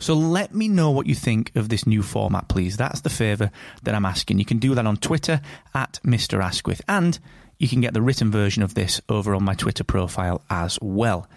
So 0.00 0.14
let 0.14 0.54
me 0.54 0.66
know 0.66 0.90
what 0.90 1.06
you 1.06 1.14
think 1.14 1.54
of 1.54 1.68
this 1.68 1.86
new 1.86 2.02
format, 2.02 2.48
please. 2.48 2.78
That's 2.78 3.02
the 3.02 3.10
favour 3.10 3.50
that 3.82 3.94
I'm 3.94 4.06
asking. 4.06 4.38
You 4.38 4.46
can 4.46 4.58
do 4.58 4.74
that 4.74 4.86
on 4.86 4.96
Twitter 4.96 5.42
at 5.74 6.00
Mr. 6.02 6.42
Asquith, 6.42 6.80
and 6.88 7.18
you 7.58 7.68
can 7.68 7.82
get 7.82 7.92
the 7.92 8.00
written 8.00 8.30
version 8.30 8.62
of 8.62 8.74
this 8.74 9.02
over 9.10 9.34
on 9.34 9.44
my 9.44 9.52
Twitter 9.54 9.84
profile 9.84 10.42
as 10.48 10.78
well. 10.80 11.28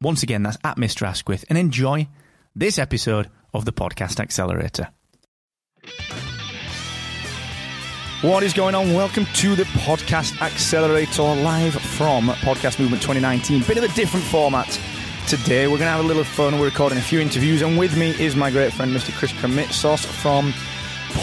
Once 0.00 0.22
again, 0.22 0.42
that's 0.42 0.56
at 0.64 0.78
Mr. 0.78 1.06
Asquith, 1.06 1.44
and 1.50 1.58
enjoy 1.58 2.08
this 2.56 2.78
episode 2.78 3.28
of 3.52 3.66
the 3.66 3.72
Podcast 3.72 4.20
Accelerator. 4.20 4.88
What 8.22 8.42
is 8.42 8.54
going 8.54 8.74
on? 8.74 8.94
Welcome 8.94 9.26
to 9.34 9.54
the 9.54 9.64
Podcast 9.64 10.40
Accelerator 10.40 11.22
live 11.22 11.74
from 11.74 12.28
Podcast 12.28 12.80
Movement 12.80 13.02
2019. 13.02 13.64
Bit 13.64 13.76
of 13.76 13.84
a 13.84 13.88
different 13.88 14.24
format 14.24 14.80
today. 15.28 15.66
We're 15.66 15.76
going 15.76 15.80
to 15.80 15.90
have 15.90 16.00
a 16.00 16.08
little 16.08 16.24
fun. 16.24 16.58
We're 16.58 16.64
recording 16.64 16.96
a 16.96 17.02
few 17.02 17.20
interviews, 17.20 17.60
and 17.60 17.76
with 17.76 17.94
me 17.98 18.10
is 18.18 18.34
my 18.34 18.50
great 18.50 18.72
friend, 18.72 18.96
Mr. 18.96 19.12
Chris 19.12 19.30
Krimitsos 19.32 20.06
from 20.06 20.52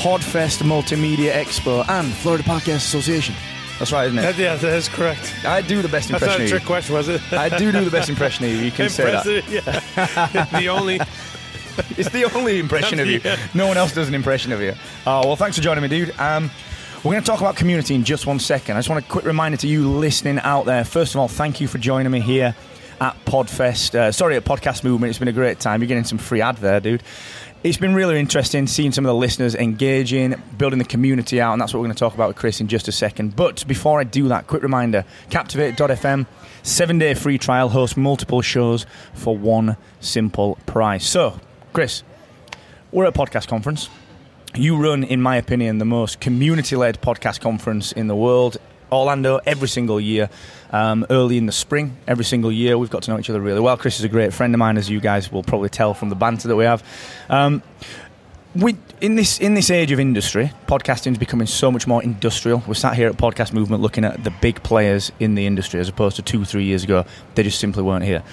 Podfest 0.03 0.61
Multimedia 0.61 1.31
Expo 1.31 1.83
and 1.89 2.13
Florida 2.13 2.43
Podcast 2.43 2.75
Association. 2.75 3.33
That's 3.79 3.91
right, 3.91 4.05
isn't 4.05 4.19
it? 4.19 4.37
Yeah, 4.37 4.57
that 4.57 4.73
is 4.73 4.87
correct. 4.89 5.33
I 5.43 5.61
do 5.61 5.81
the 5.81 5.87
best 5.87 6.11
impression. 6.11 6.27
That's 6.27 6.39
not 6.39 6.45
a 6.45 6.49
trick 6.49 6.65
question, 6.65 6.93
was 6.93 7.09
it? 7.09 7.19
I 7.33 7.49
do 7.57 7.71
do 7.71 7.83
the 7.83 7.89
best 7.89 8.07
impression 8.07 8.45
of 8.45 8.51
you. 8.51 8.57
You 8.57 8.71
can 8.71 8.89
say 8.89 9.05
that. 9.05 9.25
Yeah. 9.49 10.59
the 10.59 10.69
only. 10.69 10.99
It's 11.97 12.07
the 12.09 12.23
only 12.33 12.59
impression 12.59 13.01
of 13.01 13.07
you. 13.07 13.19
Yeah. 13.21 13.37
No 13.53 13.67
one 13.67 13.75
else 13.75 13.93
does 13.93 14.07
an 14.07 14.13
impression 14.13 14.53
of 14.53 14.61
you. 14.61 14.75
Oh, 15.05 15.27
well, 15.27 15.35
thanks 15.35 15.57
for 15.57 15.63
joining 15.63 15.81
me, 15.81 15.89
dude. 15.89 16.17
Um, 16.17 16.49
we're 17.03 17.11
going 17.11 17.21
to 17.21 17.29
talk 17.29 17.41
about 17.41 17.57
community 17.57 17.95
in 17.95 18.05
just 18.05 18.25
one 18.25 18.39
second. 18.39 18.77
I 18.77 18.79
just 18.79 18.87
want 18.87 19.03
a 19.03 19.07
quick 19.09 19.25
reminder 19.25 19.57
to 19.57 19.67
you 19.67 19.89
listening 19.89 20.39
out 20.39 20.63
there. 20.63 20.85
First 20.85 21.15
of 21.15 21.19
all, 21.19 21.27
thank 21.27 21.59
you 21.59 21.67
for 21.67 21.77
joining 21.77 22.13
me 22.13 22.21
here 22.21 22.55
at 23.01 23.15
Podfest. 23.25 23.95
Uh, 23.95 24.11
sorry, 24.11 24.35
at 24.35 24.45
Podcast 24.45 24.83
Movement. 24.83 25.09
It's 25.09 25.19
been 25.19 25.27
a 25.27 25.33
great 25.33 25.59
time. 25.59 25.81
You're 25.81 25.87
getting 25.87 26.03
some 26.03 26.17
free 26.17 26.41
ad 26.41 26.57
there, 26.57 26.79
dude. 26.79 27.03
It's 27.63 27.77
been 27.77 27.95
really 27.95 28.19
interesting 28.19 28.67
seeing 28.67 28.91
some 28.91 29.05
of 29.05 29.09
the 29.09 29.15
listeners 29.15 29.55
engaging, 29.55 30.35
building 30.57 30.77
the 30.77 30.85
community 30.85 31.41
out, 31.41 31.53
and 31.53 31.61
that's 31.61 31.73
what 31.73 31.79
we're 31.79 31.87
going 31.87 31.95
to 31.95 31.99
talk 31.99 32.13
about 32.13 32.27
with 32.27 32.37
Chris 32.37 32.61
in 32.61 32.67
just 32.67 32.87
a 32.87 32.91
second. 32.91 33.35
But 33.35 33.67
before 33.67 33.99
I 33.99 34.03
do 34.03 34.27
that, 34.27 34.45
quick 34.45 34.61
reminder 34.61 35.03
Captivate.fm, 35.31 36.27
seven 36.61 36.99
day 36.99 37.15
free 37.15 37.37
trial, 37.39 37.69
hosts 37.69 37.97
multiple 37.97 38.41
shows 38.41 38.85
for 39.13 39.35
one 39.35 39.77
simple 39.99 40.59
price. 40.67 41.07
So, 41.07 41.39
Chris, 41.73 42.03
we're 42.91 43.05
at 43.05 43.15
a 43.15 43.19
podcast 43.19 43.47
conference. 43.47 43.89
You 44.53 44.77
run, 44.77 45.03
in 45.03 45.21
my 45.21 45.35
opinion, 45.35 45.79
the 45.79 45.85
most 45.85 46.19
community 46.21 46.75
led 46.75 47.01
podcast 47.01 47.41
conference 47.41 47.91
in 47.91 48.07
the 48.07 48.15
world. 48.15 48.57
Orlando 48.95 49.39
every 49.45 49.67
single 49.67 49.99
year, 49.99 50.29
um, 50.71 51.05
early 51.09 51.37
in 51.37 51.45
the 51.45 51.51
spring, 51.51 51.97
every 52.07 52.25
single 52.25 52.51
year. 52.51 52.77
We've 52.77 52.89
got 52.89 53.03
to 53.03 53.11
know 53.11 53.19
each 53.19 53.29
other 53.29 53.41
really 53.41 53.59
well. 53.59 53.77
Chris 53.77 53.99
is 53.99 54.05
a 54.05 54.09
great 54.09 54.33
friend 54.33 54.53
of 54.53 54.59
mine, 54.59 54.77
as 54.77 54.89
you 54.89 54.99
guys 54.99 55.31
will 55.31 55.43
probably 55.43 55.69
tell 55.69 55.93
from 55.93 56.09
the 56.09 56.15
banter 56.15 56.47
that 56.47 56.55
we 56.55 56.65
have. 56.65 56.83
Um, 57.29 57.61
we, 58.55 58.77
in 59.01 59.15
this 59.15 59.39
in 59.39 59.53
this 59.53 59.69
age 59.69 59.91
of 59.91 59.99
industry, 59.99 60.51
podcasting 60.67 61.11
is 61.11 61.17
becoming 61.17 61.47
so 61.47 61.71
much 61.71 61.87
more 61.87 62.01
industrial. 62.01 62.63
We're 62.65 62.73
sat 62.73 62.95
here 62.95 63.09
at 63.09 63.17
Podcast 63.17 63.51
Movement 63.51 63.81
looking 63.81 64.05
at 64.05 64.23
the 64.23 64.31
big 64.31 64.63
players 64.63 65.11
in 65.19 65.35
the 65.35 65.45
industry, 65.45 65.79
as 65.79 65.89
opposed 65.89 66.15
to 66.15 66.21
two, 66.21 66.45
three 66.45 66.63
years 66.63 66.83
ago, 66.83 67.05
they 67.35 67.43
just 67.43 67.59
simply 67.59 67.83
weren't 67.83 68.05
here 68.05 68.23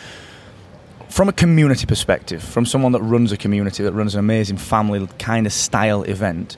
from 1.13 1.29
a 1.29 1.33
community 1.33 1.85
perspective, 1.85 2.43
from 2.43 2.65
someone 2.65 2.93
that 2.93 3.03
runs 3.03 3.33
a 3.33 3.37
community, 3.37 3.83
that 3.83 3.93
runs 3.93 4.15
an 4.15 4.21
amazing 4.21 4.57
family 4.57 5.07
kind 5.19 5.47
of 5.47 5.53
style 5.53 6.03
event, 6.05 6.57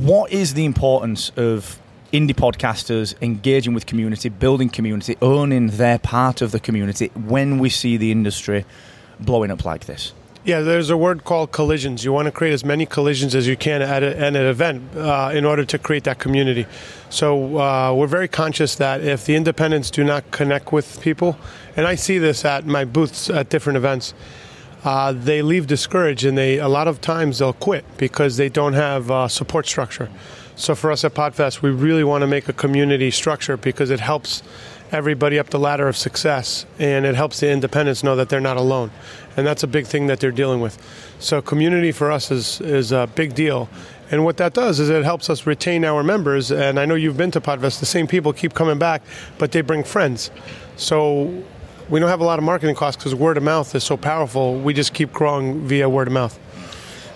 what 0.00 0.32
is 0.32 0.54
the 0.54 0.64
importance 0.64 1.30
of 1.36 1.78
indie 2.14 2.32
podcasters 2.32 3.20
engaging 3.20 3.74
with 3.74 3.86
community, 3.86 4.28
building 4.28 4.68
community, 4.68 5.16
owning 5.20 5.66
their 5.66 5.98
part 5.98 6.40
of 6.42 6.52
the 6.52 6.60
community 6.60 7.10
when 7.14 7.58
we 7.58 7.68
see 7.68 7.96
the 7.96 8.12
industry 8.12 8.64
blowing 9.18 9.50
up 9.50 9.64
like 9.64 9.86
this? 9.86 10.12
Yeah, 10.44 10.60
there's 10.60 10.90
a 10.90 10.96
word 10.96 11.24
called 11.24 11.50
collisions. 11.50 12.04
You 12.04 12.12
want 12.12 12.26
to 12.26 12.32
create 12.32 12.52
as 12.52 12.64
many 12.64 12.86
collisions 12.86 13.34
as 13.34 13.48
you 13.48 13.56
can 13.56 13.82
at, 13.82 14.04
a, 14.04 14.16
at 14.16 14.36
an 14.36 14.46
event 14.46 14.94
uh, 14.94 15.32
in 15.34 15.44
order 15.44 15.64
to 15.64 15.78
create 15.78 16.04
that 16.04 16.20
community. 16.20 16.66
So 17.10 17.58
uh, 17.58 17.92
we're 17.94 18.06
very 18.06 18.28
conscious 18.28 18.76
that 18.76 19.02
if 19.02 19.24
the 19.24 19.34
independents 19.34 19.90
do 19.90 20.04
not 20.04 20.30
connect 20.30 20.70
with 20.70 21.00
people, 21.00 21.36
and 21.76 21.86
I 21.86 21.96
see 21.96 22.18
this 22.18 22.44
at 22.44 22.64
my 22.64 22.84
booths 22.84 23.28
at 23.28 23.48
different 23.48 23.78
events, 23.78 24.14
uh, 24.84 25.12
they 25.12 25.40
leave 25.42 25.66
discouraged, 25.66 26.24
and 26.24 26.36
they 26.38 26.58
a 26.58 26.68
lot 26.68 26.86
of 26.86 27.00
times 27.00 27.38
they'll 27.38 27.54
quit 27.54 27.84
because 27.96 28.36
they 28.36 28.50
don't 28.50 28.74
have 28.74 29.10
uh, 29.10 29.26
support 29.26 29.66
structure. 29.66 30.10
So 30.56 30.74
for 30.74 30.92
us 30.92 31.04
at 31.04 31.14
Podfest, 31.14 31.62
we 31.62 31.70
really 31.70 32.04
want 32.04 32.22
to 32.22 32.26
make 32.26 32.48
a 32.48 32.52
community 32.52 33.10
structure 33.10 33.56
because 33.56 33.90
it 33.90 34.00
helps 34.00 34.42
everybody 34.92 35.38
up 35.38 35.50
the 35.50 35.58
ladder 35.58 35.88
of 35.88 35.96
success, 35.96 36.66
and 36.78 37.04
it 37.04 37.16
helps 37.16 37.40
the 37.40 37.50
independents 37.50 38.04
know 38.04 38.14
that 38.14 38.28
they're 38.28 38.40
not 38.40 38.56
alone, 38.56 38.90
and 39.36 39.44
that's 39.46 39.64
a 39.64 39.66
big 39.66 39.86
thing 39.86 40.06
that 40.06 40.20
they're 40.20 40.30
dealing 40.30 40.60
with. 40.60 40.78
So 41.18 41.42
community 41.42 41.90
for 41.90 42.12
us 42.12 42.30
is 42.30 42.60
is 42.60 42.92
a 42.92 43.08
big 43.14 43.34
deal. 43.34 43.68
And 44.10 44.24
what 44.24 44.36
that 44.36 44.52
does 44.54 44.78
is 44.78 44.90
it 44.90 45.02
helps 45.02 45.28
us 45.30 45.46
retain 45.46 45.84
our 45.84 46.02
members. 46.02 46.52
And 46.52 46.78
I 46.78 46.84
know 46.84 46.94
you've 46.94 47.16
been 47.16 47.30
to 47.32 47.40
Podfest. 47.40 47.80
The 47.80 47.86
same 47.86 48.06
people 48.06 48.32
keep 48.32 48.54
coming 48.54 48.78
back, 48.78 49.02
but 49.38 49.50
they 49.50 49.62
bring 49.62 49.82
friends. 49.82 50.30
So 50.76 51.42
we 51.88 52.00
don't 52.00 52.10
have 52.10 52.20
a 52.20 52.24
lot 52.24 52.38
of 52.38 52.44
marketing 52.44 52.76
costs 52.76 52.96
because 52.96 53.14
word 53.14 53.38
of 53.38 53.42
mouth 53.42 53.74
is 53.74 53.82
so 53.82 53.96
powerful. 53.96 54.60
We 54.60 54.74
just 54.74 54.92
keep 54.92 55.12
growing 55.12 55.66
via 55.66 55.88
word 55.88 56.06
of 56.06 56.12
mouth. 56.12 56.38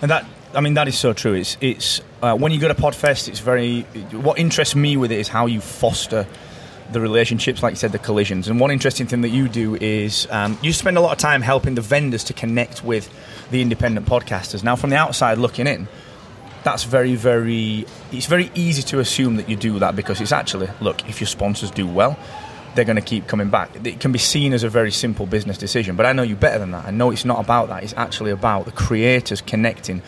And 0.01 0.09
that, 0.11 0.25
I 0.53 0.61
mean, 0.61 0.73
that 0.75 0.87
is 0.87 0.97
so 0.97 1.13
true. 1.13 1.33
It's, 1.33 1.57
it's 1.61 2.01
uh, 2.21 2.35
when 2.35 2.51
you 2.51 2.59
go 2.59 2.67
to 2.67 2.73
Podfest, 2.73 3.27
it's 3.27 3.39
very. 3.39 3.81
What 4.11 4.39
interests 4.39 4.75
me 4.75 4.97
with 4.97 5.11
it 5.11 5.19
is 5.19 5.27
how 5.27 5.45
you 5.45 5.61
foster 5.61 6.25
the 6.91 6.99
relationships, 6.99 7.61
like 7.61 7.73
you 7.73 7.75
said, 7.77 7.91
the 7.91 7.99
collisions. 7.99 8.47
And 8.47 8.59
one 8.59 8.71
interesting 8.71 9.05
thing 9.05 9.21
that 9.21 9.29
you 9.29 9.47
do 9.47 9.75
is 9.75 10.27
um, 10.31 10.57
you 10.63 10.73
spend 10.73 10.97
a 10.97 11.01
lot 11.01 11.11
of 11.11 11.19
time 11.19 11.41
helping 11.41 11.75
the 11.75 11.81
vendors 11.81 12.23
to 12.25 12.33
connect 12.33 12.83
with 12.83 13.09
the 13.51 13.61
independent 13.61 14.07
podcasters. 14.07 14.63
Now, 14.63 14.75
from 14.75 14.89
the 14.89 14.95
outside 14.95 15.37
looking 15.37 15.67
in, 15.67 15.87
that's 16.63 16.83
very, 16.83 17.15
very. 17.15 17.85
It's 18.11 18.25
very 18.25 18.51
easy 18.55 18.81
to 18.83 18.99
assume 18.99 19.35
that 19.35 19.49
you 19.49 19.55
do 19.55 19.77
that 19.79 19.95
because 19.95 20.19
it's 20.19 20.31
actually 20.31 20.69
look 20.81 21.07
if 21.07 21.21
your 21.21 21.27
sponsors 21.27 21.69
do 21.69 21.87
well, 21.87 22.17
they're 22.75 22.85
going 22.85 22.95
to 22.95 23.01
keep 23.01 23.27
coming 23.27 23.49
back. 23.49 23.69
It 23.85 23.99
can 23.99 24.11
be 24.11 24.19
seen 24.19 24.53
as 24.53 24.63
a 24.63 24.69
very 24.69 24.91
simple 24.91 25.25
business 25.25 25.57
decision, 25.57 25.95
but 25.95 26.05
I 26.05 26.13
know 26.13 26.23
you 26.23 26.35
better 26.35 26.59
than 26.59 26.71
that. 26.71 26.85
I 26.85 26.91
know 26.91 27.11
it's 27.11 27.25
not 27.25 27.39
about 27.39 27.69
that. 27.69 27.83
It's 27.83 27.93
actually 27.95 28.31
about 28.31 28.65
the 28.65 28.71
creators 28.71 29.41
connecting, 29.41 30.01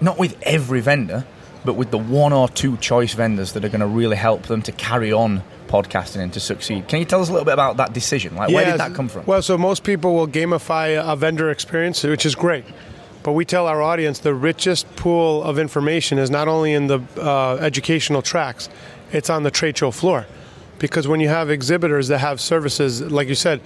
not 0.00 0.18
with 0.18 0.36
every 0.42 0.80
vendor, 0.80 1.24
but 1.64 1.74
with 1.74 1.90
the 1.90 1.98
one 1.98 2.32
or 2.32 2.48
two 2.48 2.76
choice 2.78 3.14
vendors 3.14 3.52
that 3.52 3.64
are 3.64 3.68
going 3.68 3.80
to 3.80 3.86
really 3.86 4.16
help 4.16 4.44
them 4.44 4.62
to 4.62 4.72
carry 4.72 5.12
on 5.12 5.42
podcasting 5.66 6.20
and 6.20 6.32
to 6.32 6.40
succeed. 6.40 6.88
Can 6.88 6.98
you 6.98 7.04
tell 7.04 7.20
us 7.20 7.28
a 7.28 7.32
little 7.32 7.44
bit 7.44 7.52
about 7.52 7.76
that 7.76 7.92
decision? 7.92 8.34
Like, 8.36 8.50
where 8.50 8.64
did 8.64 8.80
that 8.80 8.94
come 8.94 9.08
from? 9.08 9.26
Well, 9.26 9.42
so 9.42 9.58
most 9.58 9.84
people 9.84 10.14
will 10.14 10.28
gamify 10.28 10.98
a 11.00 11.14
vendor 11.14 11.50
experience, 11.50 12.02
which 12.02 12.24
is 12.24 12.34
great. 12.34 12.64
But 13.22 13.32
we 13.32 13.44
tell 13.44 13.66
our 13.66 13.82
audience 13.82 14.20
the 14.20 14.34
richest 14.34 14.94
pool 14.96 15.42
of 15.42 15.58
information 15.58 16.18
is 16.18 16.30
not 16.30 16.48
only 16.48 16.72
in 16.72 16.86
the 16.86 17.00
uh, 17.18 17.56
educational 17.56 18.22
tracks, 18.22 18.68
it's 19.12 19.28
on 19.28 19.42
the 19.42 19.50
trade 19.50 19.76
show 19.76 19.90
floor. 19.90 20.26
Because 20.78 21.08
when 21.08 21.20
you 21.20 21.28
have 21.28 21.50
exhibitors 21.50 22.08
that 22.08 22.18
have 22.18 22.40
services, 22.40 23.02
like 23.02 23.28
you 23.28 23.34
said, 23.34 23.60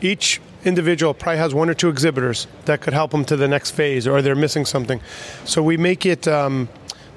each 0.00 0.40
individual 0.66 1.14
probably 1.14 1.38
has 1.38 1.54
one 1.54 1.70
or 1.70 1.74
two 1.74 1.88
exhibitors 1.88 2.46
that 2.64 2.80
could 2.80 2.92
help 2.92 3.12
them 3.12 3.24
to 3.24 3.36
the 3.36 3.48
next 3.48 3.70
phase 3.70 4.06
or 4.06 4.20
they're 4.20 4.34
missing 4.34 4.64
something. 4.64 5.00
So 5.44 5.62
we 5.62 5.76
make 5.76 6.04
it 6.04 6.26
um, 6.26 6.68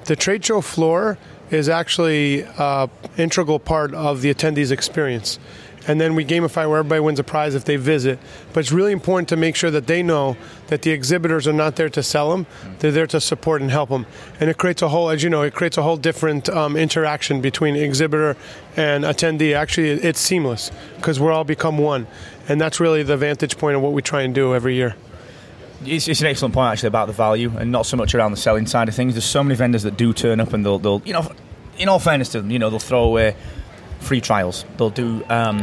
the 0.04 0.16
trade 0.16 0.44
show 0.44 0.60
floor 0.60 1.18
is 1.50 1.68
actually 1.68 2.44
uh, 2.44 2.86
integral 3.16 3.58
part 3.58 3.92
of 3.92 4.22
the 4.22 4.32
attendees 4.32 4.70
experience 4.70 5.38
and 5.86 6.00
then 6.00 6.14
we 6.14 6.24
gamify 6.24 6.68
where 6.68 6.78
everybody 6.78 7.00
wins 7.00 7.18
a 7.18 7.24
prize 7.24 7.54
if 7.54 7.64
they 7.64 7.76
visit. 7.76 8.18
But 8.52 8.60
it's 8.60 8.72
really 8.72 8.92
important 8.92 9.28
to 9.30 9.36
make 9.36 9.56
sure 9.56 9.70
that 9.70 9.86
they 9.86 10.02
know 10.02 10.36
that 10.66 10.82
the 10.82 10.90
exhibitors 10.90 11.48
are 11.48 11.52
not 11.52 11.76
there 11.76 11.88
to 11.90 12.02
sell 12.02 12.30
them; 12.30 12.46
they're 12.78 12.92
there 12.92 13.06
to 13.08 13.20
support 13.20 13.62
and 13.62 13.70
help 13.70 13.88
them. 13.88 14.06
And 14.38 14.50
it 14.50 14.58
creates 14.58 14.82
a 14.82 14.88
whole, 14.88 15.10
as 15.10 15.22
you 15.22 15.30
know, 15.30 15.42
it 15.42 15.54
creates 15.54 15.78
a 15.78 15.82
whole 15.82 15.96
different 15.96 16.48
um, 16.48 16.76
interaction 16.76 17.40
between 17.40 17.76
exhibitor 17.76 18.36
and 18.76 19.04
attendee. 19.04 19.54
Actually, 19.54 19.90
it's 19.90 20.20
seamless 20.20 20.70
because 20.96 21.18
we're 21.18 21.32
all 21.32 21.44
become 21.44 21.78
one, 21.78 22.06
and 22.50 22.60
that's 22.60 22.80
really 22.80 23.04
the 23.04 23.16
vantage 23.16 23.56
point 23.56 23.76
of 23.76 23.82
what 23.82 23.92
we 23.92 24.02
try 24.02 24.22
and 24.22 24.34
do 24.34 24.56
every 24.56 24.74
year. 24.74 24.96
It's, 25.84 26.08
it's, 26.08 26.20
an 26.20 26.26
excellent 26.26 26.52
point 26.52 26.72
actually 26.72 26.88
about 26.88 27.06
the 27.06 27.12
value 27.12 27.52
and 27.56 27.70
not 27.70 27.86
so 27.86 27.96
much 27.96 28.12
around 28.12 28.32
the 28.32 28.36
selling 28.36 28.66
side 28.66 28.88
of 28.88 28.94
things. 28.94 29.14
There's 29.14 29.24
so 29.24 29.44
many 29.44 29.54
vendors 29.54 29.84
that 29.84 29.96
do 29.96 30.12
turn 30.12 30.40
up 30.40 30.52
and 30.52 30.66
they'll, 30.66 30.80
they'll 30.80 31.00
you 31.04 31.12
know, 31.12 31.30
in 31.78 31.88
all 31.88 32.00
fairness 32.00 32.30
to 32.30 32.40
them, 32.40 32.50
you 32.50 32.58
know, 32.58 32.68
they'll 32.68 32.80
throw 32.80 33.04
away 33.04 33.36
free 34.00 34.20
trials. 34.20 34.64
They'll 34.76 34.90
do 34.90 35.24
um, 35.30 35.60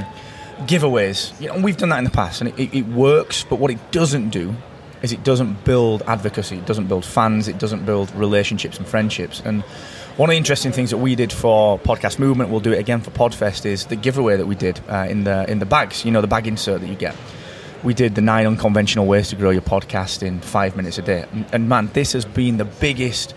giveaways. 0.61 1.39
You 1.41 1.49
know, 1.49 1.59
we've 1.59 1.75
done 1.75 1.89
that 1.89 1.97
in 1.97 2.05
the 2.05 2.09
past 2.09 2.39
and 2.39 2.57
it, 2.57 2.73
it 2.73 2.87
works. 2.87 3.43
But 3.43 3.59
what 3.59 3.69
it 3.69 3.91
doesn't 3.91 4.29
do 4.29 4.55
is 5.01 5.11
it 5.11 5.25
doesn't 5.25 5.65
build 5.65 6.03
advocacy. 6.03 6.57
It 6.57 6.65
doesn't 6.65 6.87
build 6.87 7.03
fans. 7.03 7.49
It 7.49 7.59
doesn't 7.59 7.85
build 7.85 8.15
relationships 8.15 8.77
and 8.77 8.87
friendships. 8.87 9.41
And 9.43 9.61
one 10.17 10.29
of 10.29 10.33
the 10.33 10.37
interesting 10.37 10.71
things 10.71 10.89
that 10.89 10.97
we 10.97 11.15
did 11.15 11.31
for 11.31 11.79
Podcast 11.79 12.19
Movement, 12.19 12.49
we'll 12.49 12.59
do 12.59 12.73
it 12.73 12.79
again 12.79 13.01
for 13.01 13.11
Podfest, 13.11 13.65
is 13.65 13.85
the 13.85 13.95
giveaway 13.95 14.35
that 14.35 14.47
we 14.47 14.55
did 14.55 14.79
uh, 14.89 15.07
in 15.09 15.23
the 15.23 15.49
in 15.49 15.59
the 15.59 15.65
bags. 15.65 16.03
You 16.03 16.11
know, 16.11 16.21
the 16.21 16.27
bag 16.27 16.47
insert 16.47 16.81
that 16.81 16.87
you 16.87 16.95
get 16.95 17.15
we 17.83 17.93
did 17.93 18.15
the 18.15 18.21
nine 18.21 18.45
unconventional 18.47 19.05
ways 19.05 19.29
to 19.29 19.35
grow 19.35 19.49
your 19.49 19.61
podcast 19.61 20.23
in 20.23 20.39
five 20.41 20.75
minutes 20.75 20.97
a 20.97 21.01
day. 21.01 21.25
And, 21.31 21.45
and, 21.53 21.69
man, 21.69 21.89
this 21.93 22.13
has 22.13 22.25
been 22.25 22.57
the 22.57 22.65
biggest 22.65 23.35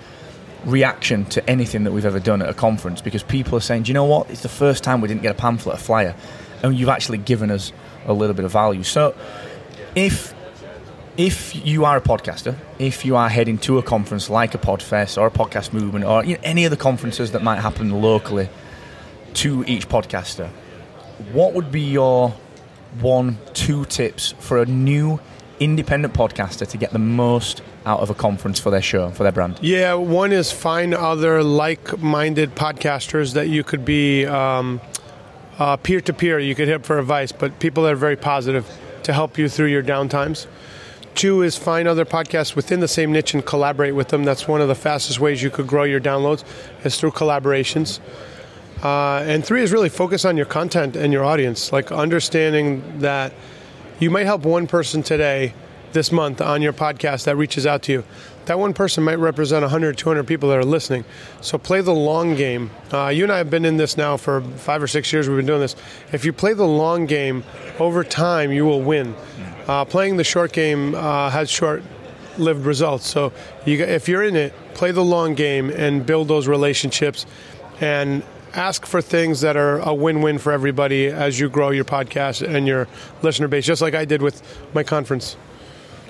reaction 0.65 1.25
to 1.27 1.49
anything 1.49 1.85
that 1.85 1.93
we've 1.93 2.05
ever 2.05 2.21
done 2.21 2.43
at 2.43 2.49
a 2.49 2.55
conference 2.55 3.01
because 3.01 3.23
people 3.23 3.57
are 3.57 3.63
saying, 3.63 3.85
do 3.85 3.89
you 3.89 3.95
know 3.95 4.05
what? 4.05 4.31
It's 4.31 4.43
the 4.43 4.49
first 4.49 4.83
time 4.83 5.01
we 5.01 5.09
didn't 5.09 5.23
get 5.23 5.33
a 5.33 5.39
pamphlet, 5.39 5.77
a 5.77 5.79
flyer, 5.79 6.15
and 6.63 6.77
you've 6.77 6.89
actually 6.89 7.19
given 7.19 7.51
us 7.51 7.73
a 8.07 8.13
little 8.13 8.35
bit 8.35 8.45
of 8.45 8.53
value. 8.53 8.83
So 8.83 9.15
if 9.95 10.35
if 11.21 11.67
you 11.67 11.85
are 11.85 11.99
a 11.99 12.01
podcaster, 12.01 12.57
if 12.79 13.05
you 13.05 13.15
are 13.15 13.29
heading 13.29 13.59
to 13.59 13.77
a 13.77 13.83
conference 13.83 14.31
like 14.31 14.55
a 14.55 14.59
Podfest 14.59 15.19
or 15.19 15.27
a 15.27 15.31
podcast 15.31 15.71
movement 15.71 16.03
or 16.07 16.25
you 16.25 16.37
know, 16.37 16.41
any 16.43 16.65
of 16.65 16.71
the 16.71 16.79
conferences 16.79 17.33
that 17.33 17.43
might 17.43 17.61
happen 17.61 18.01
locally 18.01 18.49
to 19.35 19.63
each 19.67 19.87
podcaster, 19.87 20.49
what 21.33 21.53
would 21.53 21.71
be 21.71 21.83
your 21.83 22.31
one, 23.01 23.37
two 23.53 23.85
tips 23.85 24.33
for 24.39 24.63
a 24.63 24.65
new 24.65 25.21
independent 25.59 26.15
podcaster 26.15 26.67
to 26.67 26.79
get 26.79 26.91
the 26.91 26.99
most 26.99 27.61
out 27.85 28.01
of 28.01 28.09
a 28.09 28.15
conference 28.15 28.59
for 28.59 28.71
their 28.71 28.81
show, 28.81 29.11
for 29.11 29.23
their 29.23 29.33
brand? 29.33 29.59
Yeah, 29.61 29.93
one 29.93 30.33
is 30.33 30.51
find 30.51 30.95
other 30.95 31.43
like 31.43 31.99
minded 31.99 32.55
podcasters 32.55 33.35
that 33.35 33.51
you 33.51 33.63
could 33.63 33.85
be 33.85 34.25
peer 34.25 36.01
to 36.01 36.13
peer, 36.15 36.39
you 36.39 36.55
could 36.55 36.69
hit 36.69 36.87
for 36.87 36.99
advice, 36.99 37.31
but 37.31 37.59
people 37.59 37.83
that 37.83 37.93
are 37.93 37.97
very 37.97 38.17
positive 38.17 38.67
to 39.03 39.13
help 39.13 39.37
you 39.37 39.51
through 39.51 39.67
your 39.67 39.83
downtimes. 39.83 40.47
Two 41.21 41.43
is 41.43 41.55
find 41.55 41.87
other 41.87 42.07
podcasts 42.07 42.57
within 42.57 42.81
the 42.81 42.89
same 42.89 43.13
niche 43.13 43.35
and 43.35 43.45
collaborate 43.45 43.95
with 43.95 44.09
them. 44.09 44.25
That's 44.25 44.49
one 44.49 44.63
of 44.63 44.69
the 44.69 44.75
fastest 44.75 45.21
ways 45.21 45.43
you 45.43 45.51
could 45.51 45.67
grow 45.67 45.85
your 45.85 46.01
downloads 46.01 46.45
is 46.83 46.99
through 46.99 47.11
collaborations. 47.11 48.01
Uh, 48.83 49.23
and 49.27 49.45
three 49.45 49.61
is 49.61 49.71
really 49.71 49.91
focus 49.91 50.25
on 50.25 50.39
your 50.39 50.47
content 50.47 50.97
and 50.97 51.13
your 51.13 51.23
audience, 51.23 51.75
like 51.75 51.93
understanding 51.93 53.01
that 53.01 53.35
you 53.99 54.09
might 54.09 54.25
help 54.25 54.47
one 54.47 54.67
person 54.67 55.03
today, 55.03 55.53
this 55.93 56.11
month 56.11 56.41
on 56.41 56.63
your 56.63 56.73
podcast 56.73 57.25
that 57.25 57.37
reaches 57.37 57.67
out 57.67 57.83
to 57.83 57.93
you. 57.93 58.05
That 58.47 58.59
one 58.59 58.73
person 58.73 59.05
might 59.05 59.19
represent 59.19 59.63
100, 59.63 59.99
200 59.99 60.27
people 60.27 60.49
that 60.49 60.57
are 60.57 60.65
listening. 60.65 61.05
So 61.43 61.59
play 61.59 61.83
the 61.83 61.95
long 61.95 62.35
game. 62.35 62.71
Uh, 62.93 63.09
you 63.09 63.25
and 63.25 63.33
I 63.33 63.37
have 63.37 63.51
been 63.51 63.67
in 63.67 63.77
this 63.77 63.99
now 63.99 64.17
for 64.17 64.41
five 64.41 64.83
or 64.83 64.87
six 64.87 65.13
years. 65.13 65.29
We've 65.29 65.37
been 65.37 65.47
doing 65.47 65.61
this. 65.61 65.77
If 66.13 66.25
you 66.25 66.33
play 66.33 66.55
the 66.55 66.67
long 66.67 67.05
game, 67.05 67.45
over 67.81 68.05
time 68.05 68.53
you 68.53 68.65
will 68.65 68.83
win. 68.83 69.15
Uh, 69.67 69.85
playing 69.85 70.17
the 70.17 70.25
short 70.25 70.53
game 70.53 70.95
uh, 70.95 71.31
has 71.31 71.51
short 71.51 71.83
lived 72.39 72.65
results. 72.67 73.07
So 73.07 73.33
you, 73.65 73.83
if 73.83 74.09
you're 74.09 74.23
in 74.23 74.37
it, 74.37 74.53
play 74.75 74.93
the 74.93 75.05
long 75.05 75.35
game 75.35 75.71
and 75.71 76.05
build 76.05 76.29
those 76.29 76.47
relationships 76.49 77.27
and 77.81 78.23
ask 78.55 78.85
for 78.85 79.01
things 79.01 79.41
that 79.43 79.57
are 79.57 79.79
a 79.79 79.95
win-win 79.95 80.39
for 80.39 80.53
everybody 80.53 81.07
as 81.07 81.39
you 81.39 81.49
grow 81.49 81.71
your 81.71 81.85
podcast 81.85 82.47
and 82.47 82.67
your 82.67 82.89
listener 83.23 83.49
base, 83.49 83.65
just 83.65 83.81
like 83.81 83.95
I 83.95 84.05
did 84.05 84.23
with 84.23 84.43
my 84.75 84.83
conference. 84.83 85.37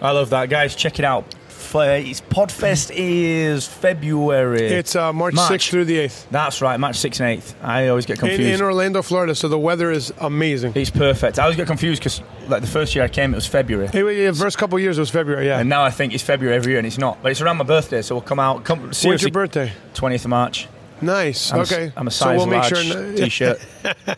I 0.00 0.12
love 0.12 0.30
that, 0.30 0.48
guys. 0.48 0.74
Check 0.74 0.98
it 0.98 1.04
out. 1.04 1.34
It's 1.74 2.20
Podfest 2.20 2.90
is 2.94 3.66
February. 3.66 4.66
It's 4.66 4.96
uh, 4.96 5.12
March, 5.12 5.34
March, 5.34 5.50
6th 5.50 5.70
through 5.70 5.84
the 5.84 5.98
8th. 5.98 6.28
That's 6.30 6.60
right, 6.62 6.78
March 6.78 6.98
6th 6.98 7.20
and 7.20 7.40
8th. 7.40 7.54
I 7.62 7.88
always 7.88 8.06
get 8.06 8.18
confused. 8.18 8.42
In, 8.42 8.54
in 8.54 8.62
Orlando, 8.62 9.02
Florida, 9.02 9.34
so 9.34 9.48
the 9.48 9.58
weather 9.58 9.90
is 9.90 10.12
amazing. 10.18 10.72
It's 10.74 10.90
perfect. 10.90 11.38
I 11.38 11.42
always 11.42 11.56
get 11.56 11.66
confused 11.66 12.00
because 12.00 12.22
like 12.48 12.62
the 12.62 12.68
first 12.68 12.94
year 12.94 13.04
I 13.04 13.08
came, 13.08 13.32
it 13.32 13.36
was 13.36 13.46
February. 13.46 13.86
the 13.88 14.32
first 14.38 14.58
couple 14.58 14.76
of 14.76 14.82
years 14.82 14.98
it 14.98 15.02
was 15.02 15.10
February, 15.10 15.46
yeah. 15.46 15.58
And 15.58 15.68
now 15.68 15.84
I 15.84 15.90
think 15.90 16.14
it's 16.14 16.22
February 16.22 16.56
every 16.56 16.72
year, 16.72 16.78
and 16.78 16.86
it's 16.86 16.98
not. 16.98 17.22
But 17.22 17.32
it's 17.32 17.40
around 17.40 17.58
my 17.58 17.64
birthday, 17.64 18.02
so 18.02 18.14
we'll 18.14 18.22
come 18.22 18.40
out. 18.40 18.64
Come, 18.64 18.80
When's 18.80 19.22
your 19.22 19.30
birthday? 19.30 19.72
20th 19.94 20.24
of 20.24 20.30
March. 20.30 20.68
Nice. 21.02 21.52
I'm 21.52 21.60
okay. 21.60 21.92
I'm 21.96 22.06
a 22.06 22.10
size 22.10 22.40
so 22.40 22.46
we'll 22.46 22.56
large 22.56 22.68
sure 22.68 23.12
t-shirt. 23.16 23.60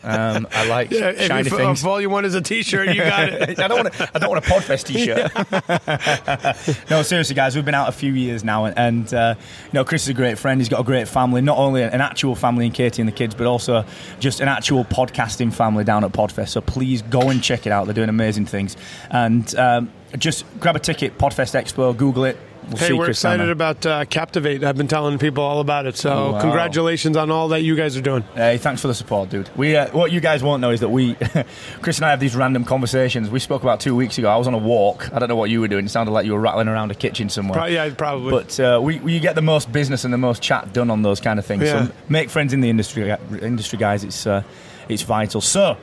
um, 0.03 0.47
I 0.51 0.67
like 0.67 0.91
yeah, 0.91 1.13
shiny 1.13 1.47
if, 1.47 1.53
things. 1.53 1.81
If 1.81 1.87
all 1.87 2.01
you 2.01 2.09
want 2.09 2.25
is 2.25 2.35
a 2.35 2.41
t-shirt, 2.41 2.89
you 2.89 2.95
got 2.95 3.29
it. 3.29 3.59
I 3.63 3.67
don't 3.67 3.83
want. 3.83 3.99
A, 3.99 4.09
I 4.13 4.19
don't 4.19 4.29
want 4.29 4.45
a 4.45 4.49
Podfest 4.49 4.85
t-shirt. 4.85 6.85
no, 6.89 7.01
seriously, 7.03 7.35
guys, 7.35 7.55
we've 7.55 7.65
been 7.65 7.75
out 7.75 7.89
a 7.89 7.93
few 7.93 8.13
years 8.13 8.43
now, 8.43 8.65
and, 8.65 8.77
and 8.77 9.13
uh, 9.13 9.35
you 9.37 9.73
know, 9.73 9.85
Chris 9.85 10.03
is 10.03 10.09
a 10.09 10.13
great 10.13 10.37
friend. 10.37 10.59
He's 10.59 10.69
got 10.69 10.81
a 10.81 10.83
great 10.83 11.07
family. 11.07 11.41
Not 11.41 11.57
only 11.57 11.83
an 11.83 12.01
actual 12.01 12.35
family 12.35 12.65
in 12.65 12.71
Katie 12.71 13.01
and 13.01 13.07
the 13.07 13.13
kids, 13.13 13.35
but 13.35 13.47
also 13.47 13.85
just 14.19 14.41
an 14.41 14.47
actual 14.47 14.85
podcasting 14.85 15.53
family 15.53 15.83
down 15.83 16.03
at 16.03 16.11
Podfest. 16.11 16.49
So 16.49 16.61
please 16.61 17.01
go 17.03 17.29
and 17.29 17.41
check 17.41 17.65
it 17.65 17.71
out. 17.71 17.85
They're 17.85 17.93
doing 17.93 18.09
amazing 18.09 18.45
things, 18.45 18.75
and 19.09 19.53
um, 19.55 19.91
just 20.17 20.45
grab 20.59 20.75
a 20.75 20.79
ticket. 20.79 21.17
Podfest 21.17 21.59
Expo. 21.59 21.95
Google 21.95 22.25
it 22.25 22.37
We'll 22.69 22.77
hey, 22.77 22.93
we're 22.93 23.09
excited 23.09 23.49
about 23.49 23.85
uh, 23.85 24.05
Captivate. 24.05 24.63
I've 24.63 24.77
been 24.77 24.87
telling 24.87 25.17
people 25.19 25.43
all 25.43 25.59
about 25.59 25.85
it. 25.85 25.97
So, 25.97 26.11
oh, 26.11 26.31
wow. 26.31 26.41
congratulations 26.41 27.17
on 27.17 27.29
all 27.29 27.49
that 27.49 27.61
you 27.61 27.75
guys 27.75 27.97
are 27.97 28.01
doing. 28.01 28.23
Hey, 28.33 28.57
thanks 28.57 28.81
for 28.81 28.87
the 28.87 28.93
support, 28.93 29.29
dude. 29.29 29.49
We 29.55 29.75
uh, 29.75 29.89
what 29.91 30.11
you 30.11 30.19
guys 30.19 30.43
won't 30.43 30.61
know 30.61 30.71
is 30.71 30.79
that 30.79 30.89
we, 30.89 31.15
Chris 31.81 31.97
and 31.97 32.05
I, 32.05 32.09
have 32.09 32.19
these 32.19 32.35
random 32.35 32.63
conversations. 32.63 33.29
We 33.29 33.39
spoke 33.39 33.63
about 33.63 33.79
two 33.79 33.95
weeks 33.95 34.17
ago. 34.17 34.29
I 34.29 34.37
was 34.37 34.47
on 34.47 34.53
a 34.53 34.59
walk. 34.59 35.11
I 35.13 35.19
don't 35.19 35.29
know 35.29 35.35
what 35.35 35.49
you 35.49 35.61
were 35.61 35.67
doing. 35.67 35.85
It 35.85 35.89
sounded 35.89 36.11
like 36.11 36.25
you 36.25 36.33
were 36.33 36.39
rattling 36.39 36.67
around 36.67 36.91
a 36.91 36.95
kitchen 36.95 37.29
somewhere. 37.29 37.59
Pro- 37.59 37.67
yeah, 37.67 37.93
probably. 37.93 38.31
But 38.31 38.59
uh, 38.59 38.79
we, 38.81 38.99
we 38.99 39.19
get 39.19 39.35
the 39.35 39.41
most 39.41 39.71
business 39.71 40.05
and 40.05 40.13
the 40.13 40.17
most 40.17 40.41
chat 40.41 40.73
done 40.73 40.89
on 40.89 41.01
those 41.01 41.19
kind 41.19 41.39
of 41.39 41.45
things. 41.45 41.63
Yeah. 41.63 41.87
So 41.87 41.93
make 42.09 42.29
friends 42.29 42.53
in 42.53 42.61
the 42.61 42.69
industry, 42.69 43.13
industry 43.41 43.77
guys. 43.77 44.03
It's 44.03 44.25
uh, 44.25 44.43
it's 44.89 45.03
vital. 45.03 45.41
So. 45.41 45.77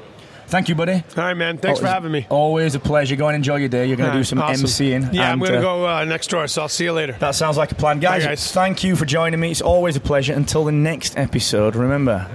Thank 0.50 0.68
you, 0.68 0.74
buddy. 0.74 0.94
All 0.94 1.02
right, 1.16 1.34
man. 1.34 1.58
Thanks 1.58 1.78
for 1.78 1.86
having 1.86 2.10
me. 2.10 2.26
Always 2.28 2.74
a 2.74 2.80
pleasure. 2.80 3.14
Go 3.14 3.28
and 3.28 3.36
enjoy 3.36 3.56
your 3.56 3.68
day. 3.68 3.86
You're 3.86 3.96
going 3.96 4.10
to 4.10 4.18
do 4.18 4.24
some 4.24 4.40
awesome. 4.40 4.66
MCing. 4.66 5.14
Yeah, 5.14 5.30
I'm 5.30 5.38
going 5.38 5.52
to 5.52 5.58
uh, 5.58 5.62
go 5.62 5.86
uh, 5.86 6.04
next 6.04 6.28
door, 6.28 6.48
so 6.48 6.62
I'll 6.62 6.68
see 6.68 6.84
you 6.84 6.92
later. 6.92 7.12
That 7.20 7.36
sounds 7.36 7.56
like 7.56 7.70
a 7.70 7.76
plan. 7.76 8.00
Guys, 8.00 8.24
Bye, 8.24 8.30
guys, 8.30 8.52
thank 8.52 8.82
you 8.82 8.96
for 8.96 9.04
joining 9.04 9.38
me. 9.38 9.52
It's 9.52 9.62
always 9.62 9.94
a 9.94 10.00
pleasure. 10.00 10.32
Until 10.32 10.64
the 10.64 10.72
next 10.72 11.16
episode, 11.16 11.76
remember, 11.76 12.28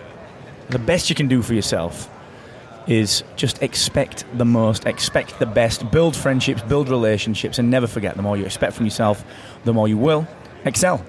the 0.69 0.79
best 0.79 1.09
you 1.09 1.15
can 1.15 1.27
do 1.27 1.41
for 1.41 1.53
yourself 1.53 2.09
is 2.87 3.23
just 3.35 3.61
expect 3.61 4.23
the 4.37 4.45
most, 4.45 4.85
expect 4.85 5.37
the 5.39 5.45
best, 5.45 5.91
build 5.91 6.15
friendships, 6.15 6.61
build 6.61 6.87
relationships, 6.87 7.59
and 7.59 7.69
never 7.69 7.87
forget 7.87 8.15
the 8.15 8.21
more 8.21 8.37
you 8.37 8.45
expect 8.45 8.73
from 8.73 8.85
yourself, 8.85 9.25
the 9.65 9.73
more 9.73 9.87
you 9.87 9.97
will 9.97 10.25
excel. 10.63 11.03